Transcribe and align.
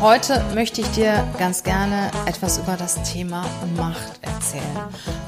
heute 0.00 0.42
möchte 0.54 0.80
ich 0.80 0.86
dir 0.88 1.26
ganz 1.38 1.62
gerne 1.62 2.10
etwas 2.24 2.58
über 2.58 2.76
das 2.76 3.02
Thema 3.02 3.44
Macht 3.76 4.22
erzählen. 4.22 4.78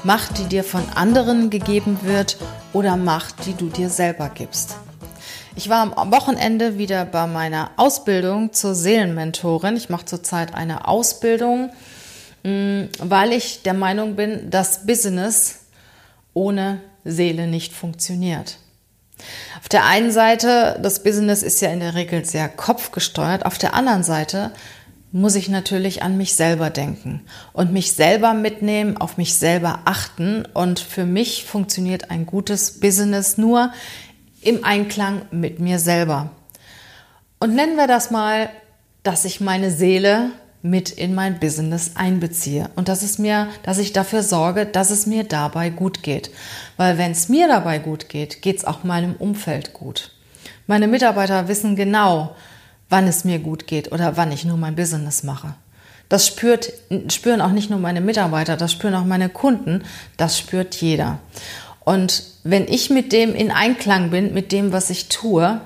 Macht, 0.03 0.39
die 0.39 0.45
dir 0.45 0.63
von 0.63 0.83
anderen 0.95 1.51
gegeben 1.51 1.99
wird 2.01 2.37
oder 2.73 2.97
Macht, 2.97 3.45
die 3.45 3.53
du 3.53 3.69
dir 3.69 3.89
selber 3.89 4.29
gibst. 4.33 4.75
Ich 5.55 5.69
war 5.69 5.95
am 5.95 6.11
Wochenende 6.11 6.79
wieder 6.79 7.05
bei 7.05 7.27
meiner 7.27 7.69
Ausbildung 7.77 8.53
zur 8.53 8.73
Seelenmentorin. 8.73 9.77
Ich 9.77 9.89
mache 9.89 10.05
zurzeit 10.05 10.55
eine 10.55 10.87
Ausbildung, 10.87 11.69
mm, 12.43 12.85
weil 12.99 13.31
ich 13.31 13.61
der 13.61 13.75
Meinung 13.75 14.15
bin, 14.15 14.49
dass 14.49 14.87
Business 14.87 15.59
ohne 16.33 16.81
Seele 17.05 17.45
nicht 17.45 17.73
funktioniert. 17.73 18.57
Auf 19.59 19.69
der 19.69 19.85
einen 19.85 20.11
Seite, 20.11 20.79
das 20.81 21.03
Business 21.03 21.43
ist 21.43 21.61
ja 21.61 21.69
in 21.69 21.79
der 21.79 21.95
Regel 21.95 22.25
sehr 22.25 22.49
kopfgesteuert. 22.49 23.45
Auf 23.45 23.57
der 23.57 23.73
anderen 23.73 24.03
Seite 24.03 24.51
muss 25.11 25.35
ich 25.35 25.47
natürlich 25.47 26.01
an 26.01 26.17
mich 26.17 26.35
selber 26.35 26.71
denken 26.71 27.21
und 27.53 27.71
mich 27.71 27.93
selber 27.93 28.33
mitnehmen, 28.33 28.97
auf 28.97 29.17
mich 29.17 29.35
selber 29.35 29.81
achten. 29.85 30.45
Und 30.53 30.79
für 30.79 31.05
mich 31.05 31.45
funktioniert 31.45 32.09
ein 32.09 32.25
gutes 32.25 32.79
Business 32.79 33.37
nur 33.37 33.71
im 34.41 34.65
Einklang 34.65 35.21
mit 35.31 35.59
mir 35.59 35.79
selber. 35.79 36.31
Und 37.39 37.55
nennen 37.55 37.77
wir 37.77 37.87
das 37.87 38.09
mal, 38.09 38.49
dass 39.03 39.25
ich 39.25 39.39
meine 39.39 39.69
Seele 39.69 40.31
mit 40.63 40.89
in 40.89 41.13
mein 41.13 41.39
Business 41.39 41.91
einbeziehe 41.95 42.69
und 42.77 42.87
dass 42.87 43.03
es 43.03 43.19
mir, 43.19 43.49
dass 43.63 43.77
ich 43.77 43.91
dafür 43.91 44.23
sorge, 44.23 44.65
dass 44.65 44.91
es 44.91 45.05
mir 45.05 45.25
dabei 45.25 45.69
gut 45.69 46.03
geht. 46.03 46.31
Weil 46.77 46.97
wenn 46.97 47.11
es 47.11 47.27
mir 47.27 47.49
dabei 47.49 47.79
gut 47.79 48.07
geht, 48.07 48.41
geht 48.41 48.57
es 48.57 48.65
auch 48.65 48.85
meinem 48.85 49.13
Umfeld 49.15 49.73
gut. 49.73 50.11
Meine 50.65 50.87
Mitarbeiter 50.87 51.49
wissen 51.49 51.75
genau, 51.75 52.33
wann 52.89 53.07
es 53.07 53.25
mir 53.25 53.39
gut 53.39 53.67
geht 53.67 53.91
oder 53.91 54.15
wann 54.15 54.31
ich 54.31 54.45
nur 54.45 54.55
mein 54.55 54.75
Business 54.75 55.23
mache. 55.23 55.53
Das 56.07 56.27
spürt, 56.27 56.71
spüren 57.11 57.41
auch 57.41 57.51
nicht 57.51 57.69
nur 57.69 57.79
meine 57.79 57.99
Mitarbeiter, 58.01 58.55
das 58.55 58.71
spüren 58.71 58.95
auch 58.95 59.05
meine 59.05 59.27
Kunden, 59.27 59.83
das 60.15 60.39
spürt 60.39 60.75
jeder. 60.75 61.19
Und 61.81 62.23
wenn 62.45 62.69
ich 62.69 62.89
mit 62.89 63.11
dem 63.11 63.35
in 63.35 63.51
Einklang 63.51 64.11
bin, 64.11 64.33
mit 64.33 64.53
dem, 64.53 64.71
was 64.71 64.89
ich 64.89 65.09
tue, 65.09 65.59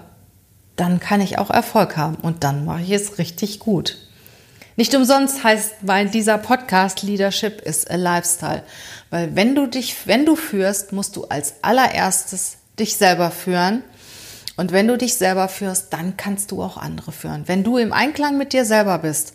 dann 0.76 1.00
kann 1.00 1.22
ich 1.22 1.38
auch 1.38 1.52
Erfolg 1.52 1.98
haben 1.98 2.16
und 2.16 2.44
dann 2.44 2.66
mache 2.66 2.82
ich 2.82 2.92
es 2.92 3.20
richtig 3.20 3.60
gut. 3.60 3.98
Nicht 4.78 4.94
umsonst 4.94 5.44
heißt 5.44 5.82
mein 5.82 6.12
dieser 6.12 6.38
Podcast 6.38 7.02
Leadership 7.02 7.62
is 7.62 7.88
a 7.88 7.96
Lifestyle, 7.96 8.62
weil 9.10 9.36
wenn 9.36 9.56
du 9.56 9.66
dich, 9.66 10.06
wenn 10.06 10.24
du 10.24 10.36
führst, 10.36 10.94
musst 10.94 11.16
du 11.16 11.26
als 11.26 11.56
allererstes 11.64 12.58
dich 12.78 12.96
selber 12.96 13.32
führen. 13.32 13.82
Und 14.56 14.72
wenn 14.72 14.88
du 14.88 14.96
dich 14.96 15.16
selber 15.16 15.48
führst, 15.50 15.94
dann 15.94 16.16
kannst 16.16 16.52
du 16.52 16.62
auch 16.62 16.78
andere 16.78 17.12
führen. 17.12 17.48
Wenn 17.48 17.64
du 17.64 17.78
im 17.78 17.92
Einklang 17.92 18.38
mit 18.38 18.54
dir 18.54 18.66
selber 18.66 19.00
bist, 19.00 19.34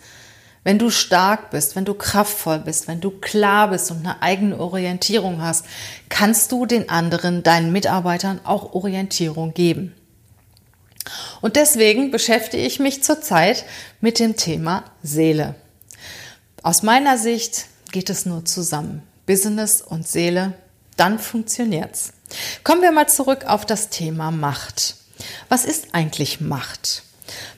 wenn 0.63 0.79
du 0.79 0.91
stark 0.91 1.51
bist, 1.51 1.75
wenn 1.75 1.85
du 1.85 1.95
kraftvoll 1.95 2.61
bist, 2.61 2.87
wenn 2.87 3.01
du 3.01 3.11
klar 3.11 3.71
bist 3.71 3.91
und 3.91 4.07
eine 4.07 4.23
eigene 4.23 4.61
Orientierung 4.61 5.43
hast, 5.43 5.67
kannst 6.09 6.53
du 6.53 6.67
den 6.67 6.89
anderen, 6.89 7.43
deinen 7.43 7.73
Mitarbeitern 7.73 8.41
auch 8.45 8.75
Orientierung 8.75 9.55
geben. 9.55 9.93
Und 11.41 11.57
deswegen 11.57 12.11
beschäftige 12.11 12.65
ich 12.65 12.79
mich 12.79 13.03
zurzeit 13.03 13.65
mit 14.01 14.19
dem 14.19 14.37
Thema 14.37 14.85
Seele. 15.03 15.55
Aus 16.63 16.83
meiner 16.83 17.19
Sicht 17.19 17.67
geht 17.91 18.09
es 18.09 18.27
nur 18.27 18.45
zusammen. 18.45 19.03
Business 19.27 19.83
und 19.83 20.07
Seele, 20.07 20.55
dann 20.97 21.19
funktioniert's. 21.19 22.13
Kommen 22.65 22.83
wir 22.83 22.93
mal 22.93 23.09
zurück 23.09 23.45
auf 23.47 23.67
das 23.67 23.89
Thema 23.89 24.31
Macht. 24.31 24.97
Was 25.49 25.65
ist 25.65 25.89
eigentlich 25.93 26.41
Macht? 26.41 27.03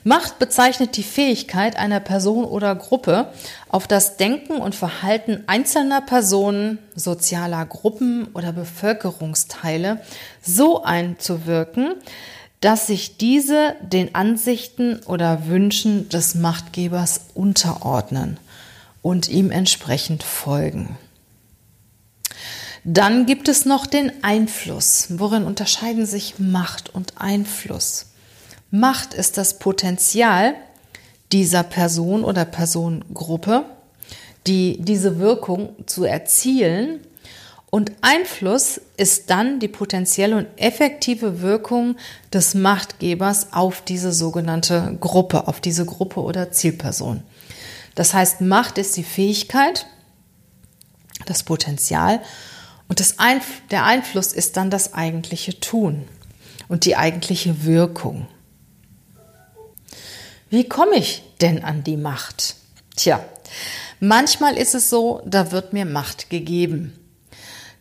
Macht 0.03 0.39
bezeichnet 0.39 0.97
die 0.97 1.03
Fähigkeit 1.03 1.75
einer 1.75 1.99
Person 1.99 2.45
oder 2.45 2.75
Gruppe, 2.75 3.33
auf 3.67 3.87
das 3.87 4.17
Denken 4.17 4.57
und 4.57 4.75
Verhalten 4.75 5.43
einzelner 5.47 6.01
Personen, 6.01 6.79
sozialer 6.95 7.65
Gruppen 7.65 8.27
oder 8.33 8.53
Bevölkerungsteile 8.53 10.01
so 10.41 10.83
einzuwirken, 10.83 11.95
dass 12.65 12.87
sich 12.87 13.17
diese 13.17 13.75
den 13.81 14.15
Ansichten 14.15 14.99
oder 15.05 15.45
Wünschen 15.45 16.09
des 16.09 16.33
Machtgebers 16.33 17.21
unterordnen 17.35 18.39
und 19.03 19.29
ihm 19.29 19.51
entsprechend 19.51 20.23
folgen. 20.23 20.97
Dann 22.83 23.27
gibt 23.27 23.49
es 23.49 23.65
noch 23.65 23.85
den 23.85 24.11
Einfluss. 24.23 25.09
Worin 25.09 25.43
unterscheiden 25.43 26.07
sich 26.07 26.39
Macht 26.39 26.89
und 26.89 27.13
Einfluss? 27.21 28.07
Macht 28.71 29.13
ist 29.13 29.37
das 29.37 29.59
Potenzial 29.59 30.55
dieser 31.31 31.61
Person 31.61 32.23
oder 32.23 32.45
Personengruppe, 32.45 33.65
die 34.47 34.79
diese 34.81 35.19
Wirkung 35.19 35.75
zu 35.85 36.03
erzielen 36.03 37.01
und 37.69 37.91
Einfluss 38.01 38.79
ist 38.95 39.29
dann 39.29 39.59
die 39.59 39.67
potenzielle 39.67 40.37
und 40.37 40.47
effektive 40.55 41.41
Wirkung 41.41 41.97
des 42.31 42.53
Machtgebers 42.53 43.53
auf 43.53 43.81
diese 43.81 44.13
sogenannte 44.13 44.97
Gruppe, 44.99 45.47
auf 45.47 45.59
diese 45.59 45.85
Gruppe 45.85 46.21
oder 46.21 46.51
Zielperson. 46.51 47.23
Das 47.95 48.13
heißt, 48.13 48.41
Macht 48.41 48.77
ist 48.77 48.95
die 48.97 49.03
Fähigkeit, 49.03 49.87
das 51.25 51.43
Potenzial 51.43 52.21
und 52.87 52.99
das 52.99 53.19
Einf 53.19 53.61
der 53.71 53.83
Einfluss 53.83 54.31
ist 54.31 54.57
dann 54.57 54.69
das 54.69 54.93
eigentliche 54.93 55.59
Tun 55.59 56.07
und 56.67 56.85
die 56.85 56.95
eigentliche 56.95 57.65
Wirkung. 57.65 58.27
Wie 60.49 60.69
komme 60.69 60.95
ich 60.95 61.23
denn 61.41 61.63
an 61.63 61.83
die 61.83 61.97
Macht? 61.97 62.55
Tja, 62.95 63.23
manchmal 63.99 64.55
ist 64.57 64.75
es 64.75 64.89
so, 64.89 65.21
da 65.25 65.51
wird 65.51 65.73
mir 65.73 65.85
Macht 65.85 66.29
gegeben. 66.29 66.99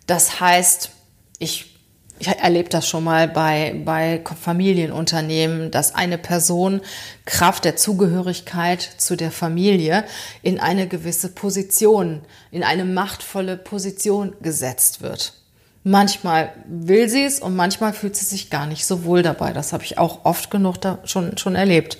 Das 0.06 0.40
heißt, 0.40 0.90
ich, 1.38 1.76
ich 2.18 2.28
erlebe 2.28 2.68
das 2.68 2.88
schon 2.88 3.04
mal 3.04 3.28
bei, 3.28 3.80
bei 3.84 4.22
Familienunternehmen, 4.40 5.70
dass 5.70 5.94
eine 5.94 6.18
Person 6.18 6.80
Kraft 7.24 7.64
der 7.64 7.76
Zugehörigkeit 7.76 8.82
zu 8.82 9.16
der 9.16 9.30
Familie 9.30 10.04
in 10.42 10.60
eine 10.60 10.86
gewisse 10.86 11.28
Position, 11.28 12.22
in 12.50 12.62
eine 12.62 12.84
machtvolle 12.84 13.56
Position 13.56 14.34
gesetzt 14.42 15.00
wird. 15.00 15.34
Manchmal 15.86 16.52
will 16.66 17.10
sie 17.10 17.24
es 17.24 17.40
und 17.40 17.56
manchmal 17.56 17.92
fühlt 17.92 18.16
sie 18.16 18.24
sich 18.24 18.48
gar 18.48 18.66
nicht 18.66 18.86
so 18.86 19.04
wohl 19.04 19.22
dabei. 19.22 19.52
Das 19.52 19.74
habe 19.74 19.84
ich 19.84 19.98
auch 19.98 20.24
oft 20.24 20.50
genug 20.50 20.80
da 20.80 20.98
schon, 21.04 21.36
schon 21.36 21.56
erlebt. 21.56 21.98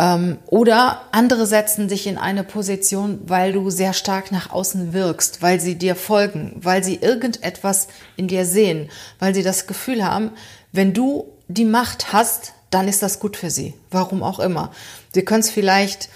Ähm, 0.00 0.38
oder 0.46 1.02
andere 1.12 1.46
setzen 1.46 1.90
sich 1.90 2.06
in 2.06 2.16
eine 2.16 2.42
Position, 2.42 3.20
weil 3.26 3.52
du 3.52 3.68
sehr 3.68 3.92
stark 3.92 4.32
nach 4.32 4.50
außen 4.50 4.94
wirkst, 4.94 5.42
weil 5.42 5.60
sie 5.60 5.74
dir 5.74 5.94
folgen, 5.94 6.54
weil 6.56 6.82
sie 6.82 6.96
irgendetwas 6.96 7.88
in 8.16 8.26
dir 8.26 8.46
sehen, 8.46 8.88
weil 9.18 9.34
sie 9.34 9.42
das 9.42 9.66
Gefühl 9.66 10.02
haben, 10.02 10.30
wenn 10.72 10.94
du 10.94 11.26
die 11.48 11.66
Macht 11.66 12.14
hast, 12.14 12.54
dann 12.70 12.88
ist 12.88 13.02
das 13.02 13.20
gut 13.20 13.36
für 13.36 13.50
sie. 13.50 13.74
Warum 13.90 14.22
auch 14.22 14.40
immer. 14.40 14.72
Sie 15.12 15.22
können 15.22 15.40
es 15.40 15.50
vielleicht, 15.50 16.08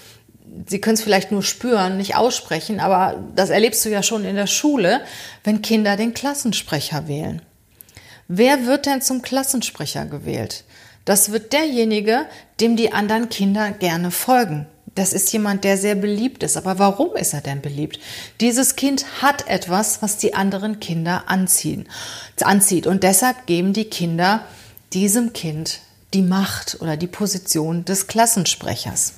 sie 0.65 0.81
können 0.81 0.95
es 0.95 1.03
vielleicht 1.03 1.31
nur 1.31 1.43
spüren, 1.43 1.97
nicht 1.97 2.15
aussprechen, 2.15 2.79
aber 2.79 3.23
das 3.35 3.51
erlebst 3.51 3.85
du 3.85 3.89
ja 3.89 4.01
schon 4.01 4.25
in 4.25 4.35
der 4.35 4.47
Schule, 4.47 5.01
wenn 5.43 5.61
Kinder 5.61 5.95
den 5.95 6.15
Klassensprecher 6.15 7.07
wählen. 7.07 7.43
Wer 8.27 8.65
wird 8.65 8.87
denn 8.87 9.03
zum 9.03 9.21
Klassensprecher 9.21 10.05
gewählt? 10.07 10.63
Das 11.05 11.31
wird 11.31 11.53
derjenige, 11.53 12.25
dem 12.59 12.75
die 12.75 12.91
anderen 12.91 13.29
Kinder 13.29 13.71
gerne 13.71 14.11
folgen. 14.11 14.65
Das 14.95 15.13
ist 15.13 15.31
jemand, 15.33 15.63
der 15.63 15.77
sehr 15.77 15.95
beliebt 15.95 16.41
ist. 16.41 16.57
Aber 16.57 16.79
warum 16.79 17.15
ist 17.15 17.33
er 17.33 17.41
denn 17.41 17.61
beliebt? 17.61 17.99
Dieses 18.39 18.75
Kind 18.75 19.21
hat 19.21 19.47
etwas, 19.47 20.01
was 20.01 20.17
die 20.17 20.33
anderen 20.33 20.79
Kinder 20.79 21.25
anziehen, 21.27 21.87
anzieht. 22.41 22.87
Und 22.87 23.03
deshalb 23.03 23.45
geben 23.45 23.73
die 23.73 23.85
Kinder 23.85 24.45
diesem 24.93 25.33
Kind 25.33 25.79
die 26.13 26.21
Macht 26.21 26.77
oder 26.81 26.95
die 26.95 27.07
Position 27.07 27.83
des 27.83 28.07
Klassensprechers. 28.07 29.13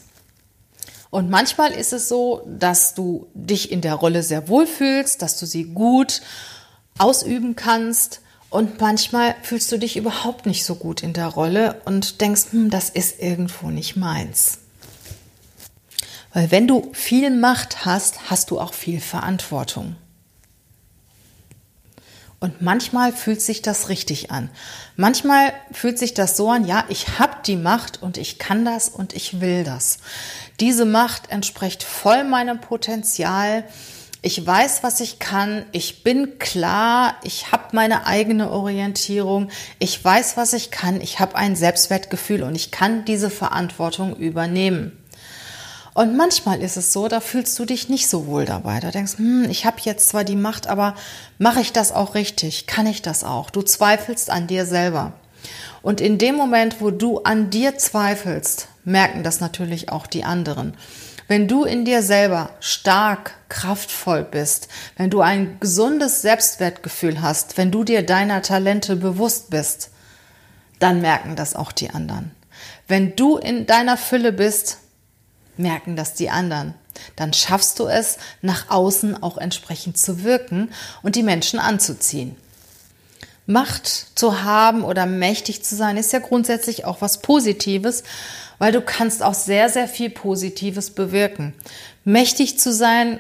Und 1.10 1.30
manchmal 1.30 1.72
ist 1.72 1.94
es 1.94 2.10
so, 2.10 2.42
dass 2.48 2.96
du 2.96 3.28
dich 3.34 3.72
in 3.72 3.82
der 3.82 3.94
Rolle 3.94 4.24
sehr 4.24 4.50
wohl 4.50 4.66
fühlst, 4.66 5.22
dass 5.22 5.40
du 5.40 5.46
sie 5.46 5.66
gut 5.66 6.22
ausüben 6.98 7.56
kannst 7.56 8.22
und 8.58 8.82
manchmal 8.82 9.36
fühlst 9.44 9.72
du 9.72 9.78
dich 9.78 9.98
überhaupt 9.98 10.48
nicht 10.48 10.66
so 10.66 10.74
gut 10.74 11.04
in 11.04 11.14
der 11.14 11.28
Rolle 11.28 11.80
und 11.86 12.22
denkst, 12.22 12.46
hm, 12.50 12.72
das 12.72 12.90
ist 12.90 13.22
irgendwo 13.22 13.70
nicht 13.70 13.96
meins. 13.96 14.58
Weil 16.34 16.50
wenn 16.50 16.68
du 16.68 16.90
viel 16.92 17.30
Macht 17.30 17.86
hast, 17.86 18.32
hast 18.32 18.50
du 18.50 18.60
auch 18.60 18.74
viel 18.74 19.00
Verantwortung. 19.00 19.96
Und 22.40 22.64
manchmal 22.64 23.14
fühlt 23.14 23.44
sich 23.44 23.62
das 23.62 23.90
richtig 23.90 24.32
an. 24.32 24.50
Manchmal 24.96 25.54
fühlt 25.72 26.00
sich 26.00 26.16
das 26.16 26.36
so 26.36 26.50
an, 26.50 26.66
ja, 26.66 26.84
ich 26.90 27.20
habe 27.20 27.36
die 27.46 27.58
Macht 27.58 28.02
und 28.02 28.18
ich 28.18 28.40
kann 28.40 28.66
das 28.66 28.90
und 28.90 29.14
ich 29.14 29.40
will 29.40 29.66
das. 29.66 30.00
Diese 30.60 30.86
Macht 30.86 31.30
entspricht 31.30 31.84
voll 31.84 32.24
meinem 32.24 32.60
Potenzial. 32.60 33.66
Ich 34.22 34.46
weiß, 34.46 34.84
was 34.84 35.00
ich 35.00 35.20
kann. 35.20 35.66
Ich 35.72 36.04
bin 36.04 36.40
klar. 36.40 37.16
Ich 37.24 37.52
habe 37.52 37.64
meine 37.74 38.08
eigene 38.08 38.52
Orientierung. 38.52 39.50
Ich 39.80 40.04
weiß, 40.04 40.38
was 40.38 40.54
ich 40.54 40.72
kann. 40.72 41.02
Ich 41.02 41.20
habe 41.20 41.36
ein 41.36 41.56
Selbstwertgefühl 41.56 42.44
und 42.44 42.56
ich 42.56 42.72
kann 42.72 43.06
diese 43.06 43.30
Verantwortung 43.30 44.16
übernehmen. 44.16 44.98
Und 45.94 46.16
manchmal 46.16 46.62
ist 46.62 46.78
es 46.78 46.94
so, 46.94 47.08
da 47.08 47.20
fühlst 47.20 47.58
du 47.58 47.66
dich 47.66 47.90
nicht 47.90 48.08
so 48.08 48.28
wohl 48.28 48.46
dabei. 48.46 48.80
Da 48.80 48.92
denkst, 48.92 49.18
hm, 49.18 49.50
ich 49.50 49.66
habe 49.66 49.78
jetzt 49.82 50.10
zwar 50.10 50.24
die 50.24 50.36
Macht, 50.36 50.68
aber 50.68 50.94
mache 51.40 51.62
ich 51.62 51.72
das 51.72 51.92
auch 51.92 52.14
richtig? 52.14 52.68
Kann 52.68 52.86
ich 52.86 53.02
das 53.02 53.24
auch? 53.24 53.50
Du 53.50 53.64
zweifelst 53.64 54.30
an 54.30 54.46
dir 54.46 54.68
selber. 54.68 55.14
Und 55.82 56.02
in 56.02 56.18
dem 56.18 56.36
Moment, 56.36 56.82
wo 56.82 56.92
du 56.92 57.22
an 57.24 57.50
dir 57.50 57.78
zweifelst, 57.78 58.68
merken 58.84 59.24
das 59.24 59.40
natürlich 59.40 59.90
auch 59.90 60.06
die 60.06 60.24
anderen. 60.24 60.76
Wenn 61.28 61.48
du 61.48 61.66
in 61.66 61.84
dir 61.84 62.04
selber 62.04 62.52
stark, 62.60 63.34
kraftvoll 63.50 64.24
bist, 64.24 64.70
wenn 64.96 65.10
du 65.10 65.22
ein 65.22 65.60
gesundes 65.60 66.22
Selbstwertgefühl 66.22 67.22
hast, 67.22 67.58
wenn 67.58 67.72
du 67.72 67.84
dir 67.84 68.06
deiner 68.06 68.42
Talente 68.42 68.96
bewusst 68.96 69.50
bist, 69.50 69.92
dann 70.80 71.02
merken 71.02 71.36
das 71.36 71.56
auch 71.56 71.72
die 71.72 71.90
anderen. 71.90 72.32
Wenn 72.88 73.16
du 73.16 73.38
in 73.38 73.66
deiner 73.66 73.98
Fülle 73.98 74.32
bist, 74.32 74.78
merken 75.58 75.96
das 75.96 76.14
die 76.14 76.30
anderen. 76.30 76.74
Dann 77.16 77.34
schaffst 77.34 77.80
du 77.80 77.88
es, 77.88 78.18
nach 78.42 78.70
außen 78.70 79.22
auch 79.22 79.38
entsprechend 79.38 79.98
zu 79.98 80.24
wirken 80.24 80.72
und 81.04 81.16
die 81.16 81.24
Menschen 81.24 81.60
anzuziehen. 81.60 82.36
Macht 83.46 83.88
zu 84.16 84.44
haben 84.44 84.84
oder 84.84 85.06
mächtig 85.06 85.64
zu 85.64 85.76
sein 85.76 85.96
ist 85.98 86.12
ja 86.12 86.20
grundsätzlich 86.20 86.86
auch 86.86 87.02
was 87.02 87.22
Positives, 87.22 88.04
weil 88.60 88.72
du 88.72 88.82
kannst 88.82 89.24
auch 89.24 89.34
sehr, 89.34 89.70
sehr 89.70 89.88
viel 89.88 90.10
Positives 90.10 90.92
bewirken. 90.92 91.54
Mächtig 92.04 92.60
zu 92.60 92.74
sein 92.74 93.20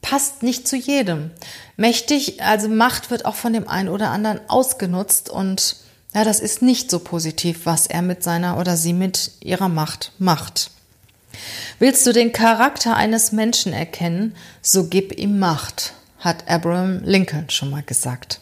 passt 0.00 0.42
nicht 0.42 0.68
zu 0.68 0.76
jedem. 0.76 1.30
Mächtig, 1.76 2.42
also 2.42 2.68
Macht 2.68 3.10
wird 3.10 3.24
auch 3.24 3.34
von 3.34 3.52
dem 3.52 3.68
einen 3.68 3.88
oder 3.88 4.10
anderen 4.10 4.40
ausgenutzt 4.48 5.30
und 5.30 5.76
ja, 6.14 6.24
das 6.24 6.38
ist 6.38 6.62
nicht 6.62 6.90
so 6.90 7.00
positiv, 7.00 7.62
was 7.64 7.86
er 7.86 8.02
mit 8.02 8.22
seiner 8.22 8.58
oder 8.58 8.76
sie 8.76 8.92
mit 8.92 9.32
ihrer 9.40 9.68
Macht 9.68 10.12
macht. 10.18 10.70
Willst 11.80 12.06
du 12.06 12.12
den 12.12 12.32
Charakter 12.32 12.94
eines 12.94 13.32
Menschen 13.32 13.72
erkennen, 13.72 14.36
so 14.62 14.86
gib 14.86 15.18
ihm 15.18 15.40
Macht, 15.40 15.94
hat 16.20 16.48
Abraham 16.48 17.00
Lincoln 17.02 17.50
schon 17.50 17.70
mal 17.70 17.82
gesagt. 17.82 18.40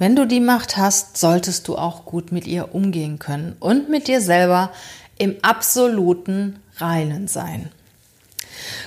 Wenn 0.00 0.16
du 0.16 0.26
die 0.26 0.40
Macht 0.40 0.76
hast, 0.76 1.16
solltest 1.16 1.68
du 1.68 1.76
auch 1.76 2.04
gut 2.04 2.32
mit 2.32 2.48
ihr 2.48 2.74
umgehen 2.74 3.20
können 3.20 3.54
und 3.60 3.88
mit 3.88 4.08
dir 4.08 4.20
selber 4.20 4.72
im 5.16 5.36
absoluten 5.42 6.58
Reinen 6.78 7.28
sein. 7.28 7.70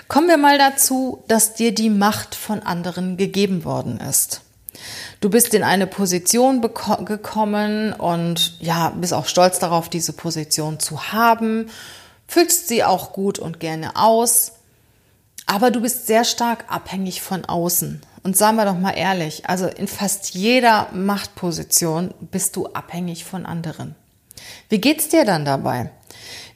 Kommen 0.10 0.28
wir 0.28 0.38
mal 0.38 0.58
dazu, 0.58 1.24
dass 1.30 1.54
dir 1.54 1.74
die 1.74 1.90
Macht 1.90 2.36
von 2.36 2.62
anderen 2.62 3.16
gegeben 3.16 3.64
worden 3.64 4.02
ist. 4.02 4.42
Du 5.22 5.30
bist 5.30 5.54
in 5.54 5.64
eine 5.64 5.88
Position 5.88 6.62
gekommen 6.62 7.94
und 7.94 8.60
ja, 8.60 8.90
bist 8.90 9.14
auch 9.14 9.28
stolz 9.28 9.60
darauf, 9.60 9.88
diese 9.88 10.12
Position 10.12 10.82
zu 10.82 11.14
haben 11.14 11.70
füllst 12.34 12.68
sie 12.68 12.84
auch 12.84 13.14
gut 13.14 13.38
und 13.38 13.60
gerne 13.60 13.96
aus, 13.96 14.54
aber 15.46 15.72
du 15.72 15.82
bist 15.82 16.08
sehr 16.08 16.24
stark 16.24 16.66
abhängig 16.68 17.22
von 17.22 17.46
außen. 17.46 18.02
Und 18.24 18.38
sagen 18.38 18.56
wir 18.56 18.66
doch 18.66 18.80
mal 18.80 18.92
ehrlich, 18.92 19.50
also 19.50 19.68
in 19.68 19.88
fast 19.88 20.34
jeder 20.34 20.88
Machtposition 20.94 22.14
bist 22.20 22.56
du 22.56 22.68
abhängig 22.68 23.26
von 23.26 23.46
anderen. 23.46 23.96
Wie 24.70 24.80
geht's 24.80 25.10
dir 25.10 25.26
dann 25.26 25.44
dabei? 25.44 25.92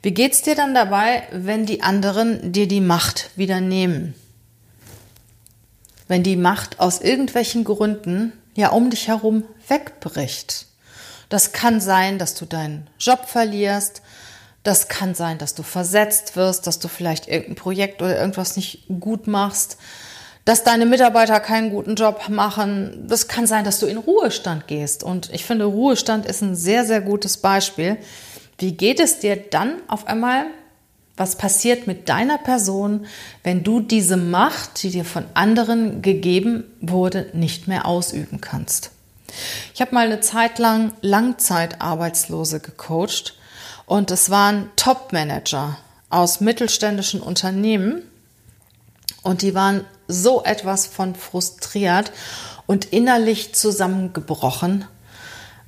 Wie 0.02 0.12
geht's 0.12 0.42
dir 0.42 0.54
dann 0.54 0.74
dabei, 0.74 1.24
wenn 1.30 1.66
die 1.66 1.82
anderen 1.82 2.52
dir 2.52 2.66
die 2.66 2.80
Macht 2.80 3.30
wieder 3.36 3.60
nehmen? 3.60 4.14
Wenn 6.06 6.22
die 6.22 6.36
Macht 6.36 6.80
aus 6.80 7.00
irgendwelchen 7.02 7.64
Gründen 7.64 8.32
ja 8.54 8.70
um 8.70 8.88
dich 8.88 9.08
herum 9.08 9.44
wegbricht. 9.68 10.66
Das 11.28 11.52
kann 11.52 11.80
sein, 11.82 12.18
dass 12.18 12.34
du 12.34 12.46
deinen 12.46 12.88
Job 12.98 13.26
verlierst, 13.26 14.00
das 14.62 14.88
kann 14.88 15.14
sein, 15.14 15.38
dass 15.38 15.54
du 15.54 15.62
versetzt 15.62 16.36
wirst, 16.36 16.66
dass 16.66 16.78
du 16.78 16.88
vielleicht 16.88 17.28
irgendein 17.28 17.54
Projekt 17.54 18.02
oder 18.02 18.18
irgendwas 18.18 18.56
nicht 18.56 18.86
gut 19.00 19.26
machst, 19.26 19.78
dass 20.48 20.64
deine 20.64 20.86
Mitarbeiter 20.86 21.40
keinen 21.40 21.68
guten 21.68 21.94
Job 21.94 22.30
machen. 22.30 23.04
Das 23.06 23.28
kann 23.28 23.46
sein, 23.46 23.66
dass 23.66 23.80
du 23.80 23.86
in 23.86 23.98
Ruhestand 23.98 24.66
gehst. 24.66 25.02
Und 25.04 25.28
ich 25.30 25.44
finde, 25.44 25.66
Ruhestand 25.66 26.24
ist 26.24 26.40
ein 26.40 26.56
sehr, 26.56 26.86
sehr 26.86 27.02
gutes 27.02 27.36
Beispiel. 27.36 27.98
Wie 28.56 28.72
geht 28.72 28.98
es 28.98 29.18
dir 29.18 29.36
dann 29.36 29.74
auf 29.88 30.06
einmal? 30.06 30.46
Was 31.18 31.36
passiert 31.36 31.86
mit 31.86 32.08
deiner 32.08 32.38
Person, 32.38 33.04
wenn 33.42 33.62
du 33.62 33.80
diese 33.80 34.16
Macht, 34.16 34.82
die 34.82 34.88
dir 34.88 35.04
von 35.04 35.26
anderen 35.34 36.00
gegeben 36.00 36.64
wurde, 36.80 37.26
nicht 37.34 37.68
mehr 37.68 37.84
ausüben 37.84 38.40
kannst? 38.40 38.92
Ich 39.74 39.82
habe 39.82 39.94
mal 39.94 40.06
eine 40.06 40.20
Zeit 40.20 40.58
lang 40.58 40.94
Langzeitarbeitslose 41.02 42.60
gecoacht 42.60 43.36
und 43.84 44.10
es 44.10 44.30
waren 44.30 44.70
Top-Manager 44.76 45.76
aus 46.08 46.40
mittelständischen 46.40 47.20
Unternehmen. 47.20 48.00
Und 49.22 49.42
die 49.42 49.54
waren 49.54 49.84
so 50.06 50.42
etwas 50.44 50.86
von 50.86 51.14
frustriert 51.14 52.12
und 52.66 52.86
innerlich 52.86 53.54
zusammengebrochen. 53.54 54.84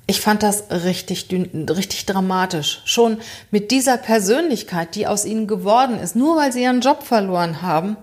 Ich 0.06 0.20
fand 0.20 0.42
das 0.42 0.64
richtig, 0.70 1.28
richtig 1.30 2.06
dramatisch. 2.06 2.82
Schon 2.84 3.18
mit 3.50 3.70
dieser 3.70 3.96
Persönlichkeit, 3.96 4.94
die 4.94 5.06
aus 5.06 5.24
ihnen 5.24 5.46
geworden 5.46 5.98
ist, 5.98 6.16
nur 6.16 6.36
weil 6.36 6.52
sie 6.52 6.62
ihren 6.62 6.80
Job 6.80 7.02
verloren 7.02 7.62
haben, 7.62 7.96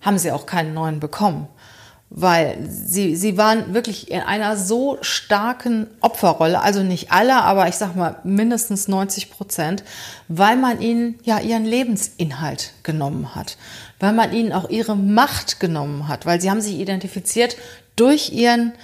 haben 0.00 0.18
sie 0.18 0.32
auch 0.32 0.46
keinen 0.46 0.74
neuen 0.74 1.00
bekommen 1.00 1.48
weil 2.16 2.58
sie, 2.70 3.16
sie 3.16 3.36
waren 3.36 3.74
wirklich 3.74 4.08
in 4.08 4.20
einer 4.20 4.56
so 4.56 4.98
starken 5.00 5.88
Opferrolle, 6.00 6.62
also 6.62 6.84
nicht 6.84 7.10
alle, 7.10 7.42
aber 7.42 7.66
ich 7.66 7.74
sag 7.74 7.96
mal 7.96 8.18
mindestens 8.22 8.86
90 8.86 9.32
Prozent, 9.32 9.82
weil 10.28 10.56
man 10.56 10.80
ihnen 10.80 11.18
ja 11.24 11.40
ihren 11.40 11.64
Lebensinhalt 11.64 12.70
genommen 12.84 13.34
hat, 13.34 13.56
weil 13.98 14.12
man 14.12 14.32
ihnen 14.32 14.52
auch 14.52 14.70
ihre 14.70 14.94
Macht 14.94 15.58
genommen 15.58 16.06
hat, 16.06 16.24
weil 16.24 16.40
sie 16.40 16.52
haben 16.52 16.60
sich 16.60 16.78
identifiziert 16.78 17.56
durch 17.96 18.30
ihren 18.32 18.74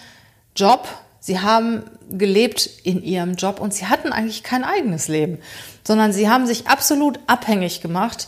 Job, 0.57 0.89
sie 1.21 1.39
haben 1.39 1.85
gelebt 2.11 2.69
in 2.83 3.01
ihrem 3.01 3.35
Job 3.35 3.61
und 3.61 3.73
sie 3.73 3.87
hatten 3.87 4.13
eigentlich 4.13 4.43
kein 4.43 4.65
eigenes 4.65 5.07
Leben, 5.07 5.39
sondern 5.87 6.13
sie 6.13 6.29
haben 6.29 6.49
sich 6.49 6.67
absolut 6.67 7.21
abhängig 7.29 7.81
gemacht 7.81 8.27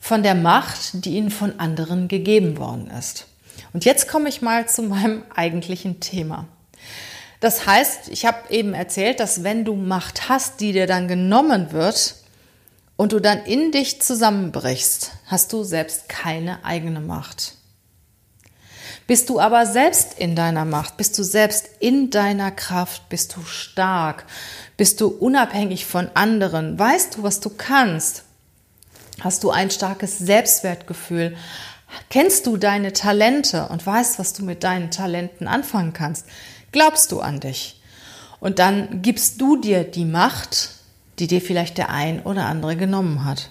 von 0.00 0.24
der 0.24 0.34
Macht, 0.34 1.04
die 1.04 1.10
ihnen 1.10 1.30
von 1.30 1.60
anderen 1.60 2.08
gegeben 2.08 2.58
worden 2.58 2.90
ist. 2.98 3.26
Und 3.72 3.84
jetzt 3.84 4.08
komme 4.08 4.28
ich 4.28 4.42
mal 4.42 4.68
zu 4.68 4.82
meinem 4.82 5.22
eigentlichen 5.34 6.00
Thema. 6.00 6.46
Das 7.40 7.66
heißt, 7.66 8.08
ich 8.08 8.26
habe 8.26 8.50
eben 8.50 8.74
erzählt, 8.74 9.18
dass 9.18 9.42
wenn 9.42 9.64
du 9.64 9.74
Macht 9.74 10.28
hast, 10.28 10.60
die 10.60 10.72
dir 10.72 10.86
dann 10.86 11.08
genommen 11.08 11.72
wird 11.72 12.16
und 12.96 13.12
du 13.12 13.20
dann 13.20 13.44
in 13.44 13.72
dich 13.72 14.02
zusammenbrichst, 14.02 15.12
hast 15.26 15.52
du 15.54 15.64
selbst 15.64 16.08
keine 16.08 16.64
eigene 16.64 17.00
Macht. 17.00 17.54
Bist 19.06 19.28
du 19.28 19.40
aber 19.40 19.66
selbst 19.66 20.18
in 20.18 20.36
deiner 20.36 20.64
Macht, 20.64 20.96
bist 20.96 21.18
du 21.18 21.24
selbst 21.24 21.68
in 21.80 22.10
deiner 22.10 22.50
Kraft, 22.50 23.08
bist 23.08 23.34
du 23.34 23.42
stark, 23.42 24.24
bist 24.76 25.00
du 25.00 25.08
unabhängig 25.08 25.84
von 25.86 26.10
anderen, 26.14 26.78
weißt 26.78 27.16
du, 27.16 27.22
was 27.22 27.40
du 27.40 27.50
kannst, 27.50 28.22
hast 29.20 29.42
du 29.42 29.50
ein 29.50 29.70
starkes 29.70 30.18
Selbstwertgefühl, 30.18 31.36
Kennst 32.08 32.46
du 32.46 32.56
deine 32.56 32.92
Talente 32.92 33.68
und 33.68 33.84
weißt, 33.84 34.18
was 34.18 34.32
du 34.32 34.44
mit 34.44 34.64
deinen 34.64 34.90
Talenten 34.90 35.46
anfangen 35.46 35.92
kannst? 35.92 36.26
Glaubst 36.72 37.12
du 37.12 37.20
an 37.20 37.40
dich? 37.40 37.80
Und 38.40 38.58
dann 38.58 39.02
gibst 39.02 39.40
du 39.40 39.56
dir 39.56 39.84
die 39.84 40.04
Macht, 40.04 40.70
die 41.18 41.26
dir 41.26 41.40
vielleicht 41.40 41.78
der 41.78 41.90
ein 41.90 42.22
oder 42.22 42.46
andere 42.46 42.76
genommen 42.76 43.24
hat. 43.24 43.50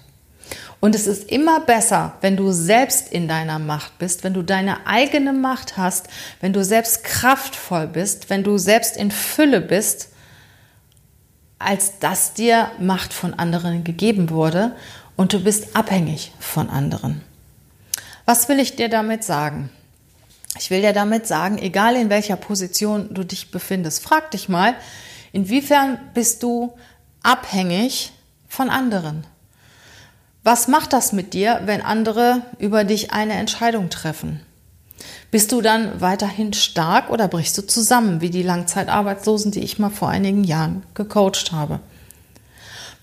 Und 0.80 0.94
es 0.94 1.06
ist 1.06 1.30
immer 1.30 1.60
besser, 1.60 2.14
wenn 2.22 2.36
du 2.36 2.52
selbst 2.52 3.12
in 3.12 3.28
deiner 3.28 3.58
Macht 3.58 3.98
bist, 3.98 4.24
wenn 4.24 4.34
du 4.34 4.42
deine 4.42 4.86
eigene 4.86 5.32
Macht 5.32 5.76
hast, 5.76 6.08
wenn 6.40 6.52
du 6.52 6.64
selbst 6.64 7.04
kraftvoll 7.04 7.86
bist, 7.86 8.30
wenn 8.30 8.42
du 8.42 8.56
selbst 8.56 8.96
in 8.96 9.10
Fülle 9.10 9.60
bist, 9.60 10.08
als 11.58 11.98
dass 11.98 12.32
dir 12.32 12.70
Macht 12.78 13.12
von 13.12 13.34
anderen 13.34 13.84
gegeben 13.84 14.30
wurde 14.30 14.74
und 15.16 15.34
du 15.34 15.44
bist 15.44 15.76
abhängig 15.76 16.32
von 16.40 16.70
anderen. 16.70 17.20
Was 18.30 18.48
will 18.48 18.60
ich 18.60 18.76
dir 18.76 18.88
damit 18.88 19.24
sagen? 19.24 19.70
Ich 20.56 20.70
will 20.70 20.82
dir 20.82 20.92
damit 20.92 21.26
sagen, 21.26 21.58
egal 21.58 21.96
in 21.96 22.10
welcher 22.10 22.36
Position 22.36 23.12
du 23.12 23.24
dich 23.24 23.50
befindest, 23.50 24.04
frag 24.04 24.30
dich 24.30 24.48
mal, 24.48 24.76
inwiefern 25.32 25.98
bist 26.14 26.44
du 26.44 26.72
abhängig 27.24 28.12
von 28.46 28.70
anderen? 28.70 29.26
Was 30.44 30.68
macht 30.68 30.92
das 30.92 31.12
mit 31.12 31.34
dir, 31.34 31.62
wenn 31.64 31.82
andere 31.82 32.42
über 32.60 32.84
dich 32.84 33.12
eine 33.12 33.32
Entscheidung 33.32 33.90
treffen? 33.90 34.38
Bist 35.32 35.50
du 35.50 35.60
dann 35.60 36.00
weiterhin 36.00 36.52
stark 36.52 37.10
oder 37.10 37.26
brichst 37.26 37.58
du 37.58 37.62
zusammen, 37.62 38.20
wie 38.20 38.30
die 38.30 38.44
Langzeitarbeitslosen, 38.44 39.50
die 39.50 39.64
ich 39.64 39.80
mal 39.80 39.90
vor 39.90 40.08
einigen 40.08 40.44
Jahren 40.44 40.84
gecoacht 40.94 41.50
habe? 41.50 41.80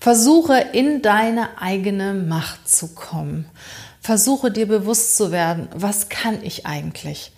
Versuche 0.00 0.58
in 0.72 1.02
deine 1.02 1.60
eigene 1.60 2.14
Macht 2.14 2.66
zu 2.66 2.94
kommen. 2.94 3.44
Versuche 4.08 4.50
dir 4.50 4.66
bewusst 4.66 5.18
zu 5.18 5.32
werden, 5.32 5.68
was 5.74 6.08
kann 6.08 6.42
ich 6.42 6.64
eigentlich? 6.64 7.30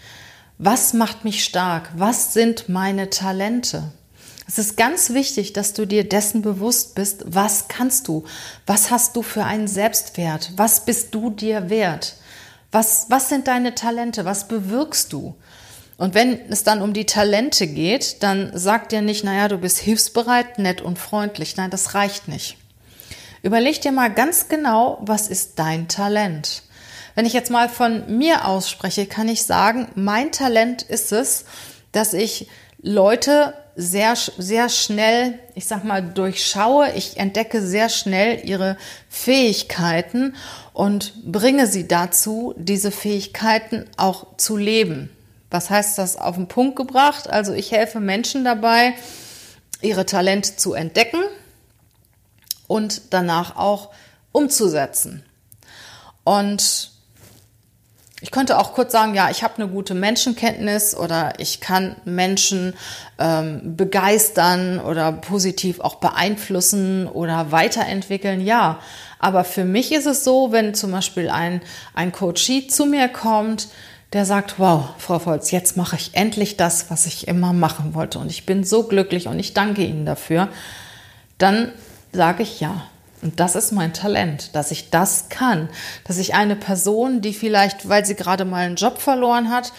Was 0.57 0.93
macht 0.93 1.25
mich 1.25 1.43
stark? 1.43 1.91
Was 1.97 2.33
sind 2.33 2.69
meine 2.69 3.11
Talente? 3.11 3.91
Es 4.47 4.57
ist 4.57 4.77
ganz 4.77 5.11
wichtig, 5.11 5.53
dass 5.53 5.73
du 5.73 5.85
dir 5.85 6.09
dessen 6.09 6.43
bewusst 6.43 6.95
bist, 6.95 7.25
was 7.27 7.67
kannst 7.67 8.07
du? 8.07 8.23
Was 8.67 8.93
hast 8.93 9.17
du 9.17 9.23
für 9.23 9.43
einen 9.43 9.67
Selbstwert? 9.67 10.53
Was 10.55 10.85
bist 10.85 11.13
du 11.13 11.31
dir 11.31 11.71
wert? 11.71 12.15
Was, 12.71 13.07
was 13.09 13.29
sind 13.29 13.49
deine 13.49 13.75
Talente? 13.75 14.25
Was 14.25 14.47
bewirkst 14.47 15.13
du? 15.13 15.35
Und 15.97 16.15
wenn 16.15 16.39
es 16.53 16.63
dann 16.63 16.83
um 16.83 16.93
die 16.93 17.07
Talente 17.07 17.67
geht, 17.67 18.23
dann 18.23 18.57
sagt 18.57 18.93
dir 18.93 19.03
nicht, 19.03 19.25
naja, 19.25 19.49
du 19.49 19.59
bist 19.59 19.79
hilfsbereit, 19.79 20.61
nett 20.61 20.83
und 20.83 21.01
freundlich. 21.01 21.57
Nein, 21.57 21.71
das 21.71 21.97
reicht 21.97 22.29
nicht. 22.29 22.60
Überleg 23.43 23.81
dir 23.81 23.93
mal 23.93 24.13
ganz 24.13 24.49
genau, 24.49 24.99
was 25.01 25.29
ist 25.29 25.59
dein 25.59 25.89
Talent? 25.89 26.63
Wenn 27.15 27.27
ich 27.27 27.33
jetzt 27.33 27.51
mal 27.51 27.69
von 27.69 28.19
mir 28.19 28.47
ausspreche, 28.47 29.07
kann 29.07 29.29
ich 29.29 29.45
sagen, 29.45 29.89
mein 29.95 30.31
Talent 30.31 30.83
ist 30.83 31.13
es, 31.13 31.45
dass 31.93 32.13
ich 32.13 32.49
Leute 32.83 33.55
sehr, 33.77 34.15
sehr 34.15 34.69
schnell, 34.69 35.39
ich 35.55 35.67
sag 35.67 35.85
mal, 35.85 36.03
durchschaue. 36.03 36.93
Ich 36.97 37.17
entdecke 37.17 37.63
sehr 37.63 37.89
schnell 37.89 38.47
ihre 38.47 38.77
Fähigkeiten 39.09 40.35
und 40.73 41.15
bringe 41.25 41.67
sie 41.67 41.89
dazu, 41.89 42.55
diese 42.59 42.91
Fähigkeiten 42.91 43.87
auch 43.97 44.37
zu 44.37 44.57
leben. 44.57 45.11
Was 45.51 45.71
heißt 45.71 45.99
das 45.99 46.17
auf 46.17 46.37
den 46.37 46.47
Punkt 46.47 46.77
gebracht? 46.77 47.29
Also 47.29 47.55
ich 47.55 47.73
helfe 47.73 48.01
Menschen 48.01 48.45
dabei, 48.45 48.95
ihre 49.81 50.05
Talente 50.05 50.57
zu 50.57 50.75
entdecken 50.75 51.21
und 52.71 53.13
danach 53.13 53.57
auch 53.57 53.89
umzusetzen. 54.31 55.25
Und 56.23 56.93
ich 58.21 58.31
könnte 58.31 58.59
auch 58.59 58.75
kurz 58.75 58.93
sagen, 58.93 59.17
ja, 59.17 59.29
ich 59.29 59.43
habe 59.43 59.57
eine 59.57 59.67
gute 59.67 59.95
Menschenkenntnis 59.95 60.97
oder 60.97 61.33
ich 61.39 61.61
kann 61.61 61.97
Menschen 62.05 62.75
ähm, 63.19 63.77
begeistern 63.77 64.79
oder 64.79 65.11
positiv 65.11 65.81
auch 65.81 65.97
beeinflussen 65.97 67.09
oder 67.09 67.51
weiterentwickeln. 67.51 68.41
Ja, 68.41 68.79
aber 69.19 69.43
für 69.43 69.65
mich 69.65 69.91
ist 69.91 70.07
es 70.07 70.23
so, 70.23 70.53
wenn 70.53 70.73
zum 70.73 70.93
Beispiel 70.93 71.29
ein, 71.29 71.63
ein 71.95 72.13
Coachie 72.13 72.69
zu 72.69 72.87
mir 72.87 73.09
kommt, 73.09 73.67
der 74.13 74.27
sagt, 74.27 74.61
wow, 74.61 74.91
Frau 74.99 75.19
Volz, 75.27 75.51
jetzt 75.51 75.77
mache 75.77 75.97
ich 75.97 76.11
endlich 76.13 76.57
das, 76.57 76.89
was 76.89 77.07
ich 77.07 77.27
immer 77.27 77.53
machen 77.53 77.95
wollte 77.95 78.21
und 78.21 78.31
ich 78.31 78.47
bin 78.47 78.63
so 78.63 78.85
glücklich 78.85 79.27
und 79.27 79.41
ich 79.41 79.55
danke 79.55 79.83
Ihnen 79.83 80.07
dafür, 80.07 80.49
dann 81.39 81.73
sage 82.13 82.43
ich 82.43 82.61
ja, 82.61 82.83
und 83.23 83.39
das 83.39 83.55
ist 83.55 83.73
mein 83.73 83.93
Talent, 83.93 84.55
dass 84.55 84.71
ich 84.71 84.91
das 84.91 85.29
kann, 85.29 85.69
dass 86.05 86.19
ich 86.19 86.35
eine 86.35 86.57
Person, 86.57 87.21
die 87.21 87.35
vielleicht, 87.35 87.89
weil 87.89 88.05
sie 88.05 88.15
gerade 88.15 88.45
mal 88.45 88.65
einen 88.65 88.77
Job 88.77 88.99
verloren 88.99 89.51
hat, 89.51 89.73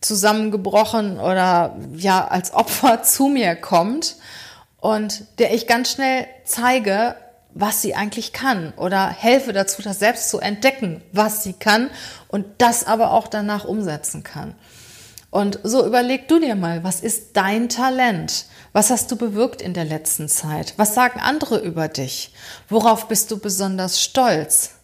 zusammengebrochen 0.00 1.18
oder 1.18 1.76
ja 1.94 2.26
als 2.26 2.52
Opfer 2.52 3.02
zu 3.04 3.28
mir 3.28 3.56
kommt 3.56 4.16
und 4.80 5.24
der 5.38 5.54
ich 5.54 5.66
ganz 5.66 5.92
schnell 5.92 6.26
zeige, 6.44 7.14
was 7.54 7.82
sie 7.82 7.94
eigentlich 7.94 8.32
kann 8.32 8.72
oder 8.76 9.08
helfe 9.08 9.52
dazu, 9.52 9.82
das 9.82 9.98
selbst 9.98 10.28
zu 10.30 10.40
entdecken, 10.40 11.02
was 11.12 11.42
sie 11.42 11.52
kann 11.52 11.90
und 12.28 12.46
das 12.58 12.86
aber 12.86 13.12
auch 13.12 13.28
danach 13.28 13.64
umsetzen 13.64 14.22
kann. 14.22 14.54
Und 15.30 15.60
so 15.62 15.86
überleg 15.86 16.28
du 16.28 16.38
dir 16.40 16.56
mal, 16.56 16.84
was 16.84 17.00
ist 17.00 17.36
dein 17.36 17.68
Talent? 17.68 18.46
Was 18.72 18.88
hast 18.88 19.10
du 19.10 19.16
bewirkt 19.16 19.60
in 19.60 19.74
der 19.74 19.84
letzten 19.84 20.28
Zeit? 20.28 20.72
Was 20.78 20.94
sagen 20.94 21.20
andere 21.20 21.58
über 21.58 21.88
dich? 21.88 22.32
Worauf 22.70 23.06
bist 23.06 23.30
du 23.30 23.38
besonders 23.38 24.00
stolz? 24.00 24.76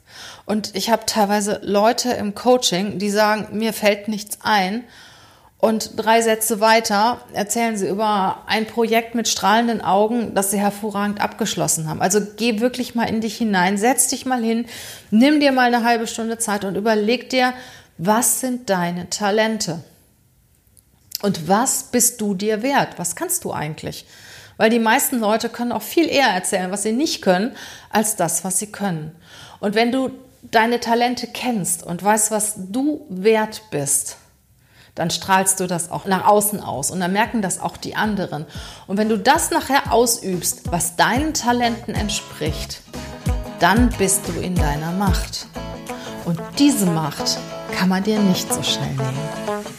Und 0.44 0.74
ich 0.74 0.90
habe 0.90 1.06
teilweise 1.06 1.60
Leute 1.62 2.12
im 2.12 2.34
Coaching, 2.34 2.98
die 2.98 3.10
sagen, 3.10 3.48
mir 3.56 3.72
fällt 3.72 4.08
nichts 4.08 4.38
ein. 4.42 4.84
Und 5.60 5.92
drei 5.96 6.20
Sätze 6.20 6.60
weiter 6.60 7.20
erzählen 7.32 7.76
sie 7.76 7.88
über 7.88 8.42
ein 8.46 8.66
Projekt 8.66 9.14
mit 9.14 9.26
strahlenden 9.26 9.80
Augen, 9.80 10.34
das 10.34 10.50
sie 10.50 10.58
hervorragend 10.58 11.20
abgeschlossen 11.20 11.88
haben. 11.88 12.00
Also 12.00 12.20
geh 12.36 12.60
wirklich 12.60 12.94
mal 12.94 13.08
in 13.08 13.20
dich 13.20 13.38
hinein, 13.38 13.78
setz 13.78 14.08
dich 14.08 14.24
mal 14.24 14.42
hin, 14.42 14.66
nimm 15.10 15.40
dir 15.40 15.50
mal 15.50 15.74
eine 15.74 15.84
halbe 15.84 16.06
Stunde 16.06 16.38
Zeit 16.38 16.64
und 16.64 16.76
überleg 16.76 17.30
dir, 17.30 17.54
was 17.96 18.40
sind 18.40 18.70
deine 18.70 19.10
Talente? 19.10 19.82
Und 21.22 21.48
was 21.48 21.84
bist 21.84 22.20
du 22.20 22.34
dir 22.34 22.62
wert? 22.62 22.98
Was 22.98 23.16
kannst 23.16 23.44
du 23.44 23.52
eigentlich? 23.52 24.06
Weil 24.56 24.70
die 24.70 24.78
meisten 24.78 25.18
Leute 25.18 25.48
können 25.48 25.72
auch 25.72 25.82
viel 25.82 26.08
eher 26.08 26.28
erzählen, 26.28 26.70
was 26.70 26.82
sie 26.82 26.92
nicht 26.92 27.22
können, 27.22 27.56
als 27.90 28.16
das, 28.16 28.44
was 28.44 28.58
sie 28.58 28.70
können. 28.70 29.14
Und 29.60 29.74
wenn 29.74 29.92
du 29.92 30.10
deine 30.42 30.80
Talente 30.80 31.26
kennst 31.26 31.82
und 31.82 32.02
weißt, 32.02 32.30
was 32.30 32.54
du 32.56 33.06
wert 33.08 33.62
bist, 33.70 34.16
dann 34.94 35.10
strahlst 35.10 35.60
du 35.60 35.68
das 35.68 35.92
auch 35.92 36.06
nach 36.06 36.26
außen 36.26 36.60
aus 36.60 36.90
und 36.90 36.98
dann 36.98 37.12
merken 37.12 37.40
das 37.40 37.60
auch 37.60 37.76
die 37.76 37.94
anderen. 37.94 38.46
Und 38.88 38.96
wenn 38.96 39.08
du 39.08 39.16
das 39.16 39.50
nachher 39.50 39.92
ausübst, 39.92 40.72
was 40.72 40.96
deinen 40.96 41.34
Talenten 41.34 41.94
entspricht, 41.94 42.80
dann 43.60 43.90
bist 43.90 44.22
du 44.26 44.40
in 44.40 44.56
deiner 44.56 44.90
Macht. 44.90 45.46
Und 46.24 46.40
diese 46.58 46.86
Macht 46.86 47.38
kann 47.76 47.88
man 47.88 48.02
dir 48.02 48.18
nicht 48.18 48.52
so 48.52 48.62
schnell 48.62 48.90
nehmen. 48.90 49.77